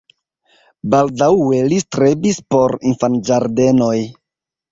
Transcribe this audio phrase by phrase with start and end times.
[0.93, 3.97] Baldaŭe li strebis por infanĝardenoj.